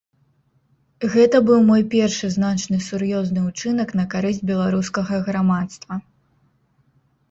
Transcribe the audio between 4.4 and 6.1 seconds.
беларускага грамадства.